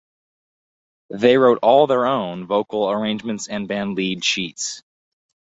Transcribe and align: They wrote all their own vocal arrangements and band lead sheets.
They 1.11 1.37
wrote 1.37 1.59
all 1.61 1.85
their 1.85 2.07
own 2.07 2.47
vocal 2.47 2.89
arrangements 2.89 3.47
and 3.47 3.67
band 3.67 3.93
lead 3.93 4.23
sheets. 4.25 4.81